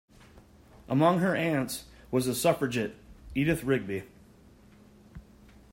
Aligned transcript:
Among 0.89 1.19
her 1.19 1.35
aunts 1.35 1.85
was 2.09 2.25
the 2.25 2.33
suffragette 2.33 2.95
Edith 3.35 3.63
Rigby. 3.63 4.05